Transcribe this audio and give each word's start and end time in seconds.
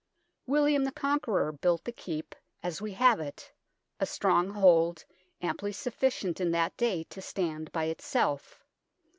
William 0.47 0.83
the 0.83 0.91
Conqueror 0.91 1.51
built 1.51 1.83
the 1.83 1.91
Keep 1.91 2.33
as 2.63 2.81
we 2.81 2.93
have 2.93 3.19
it, 3.19 3.53
a 3.99 4.07
stronghold 4.07 5.05
amply 5.43 5.71
sufficient 5.71 6.41
in 6.41 6.49
that 6.53 6.75
day 6.75 7.03
to 7.03 7.21
stand 7.21 7.71
by 7.71 7.83
itself. 7.85 8.63